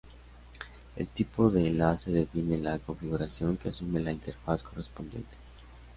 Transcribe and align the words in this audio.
El 0.95 1.07
tipo 1.09 1.51
de 1.51 1.67
enlace 1.67 2.09
define 2.11 2.57
la 2.57 2.79
configuración 2.79 3.57
que 3.57 3.69
asume 3.69 3.99
la 3.99 4.11
interfaz 4.11 4.63
correspondiente. 4.63 5.37